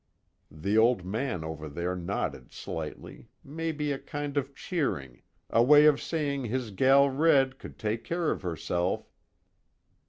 The 0.49 0.79
Old 0.79 1.05
Man 1.05 1.43
over 1.43 1.69
there 1.69 1.95
nodded 1.95 2.51
slightly, 2.51 3.29
maybe 3.43 3.91
a 3.91 3.99
kind 3.99 4.35
of 4.35 4.55
cheering, 4.55 5.21
a 5.51 5.61
way 5.61 5.85
of 5.85 6.01
saying 6.01 6.45
his 6.45 6.71
gal 6.71 7.07
Red 7.11 7.59
could 7.59 7.77
take 7.77 8.03
care 8.03 8.31
of 8.31 8.41
herself. 8.41 9.07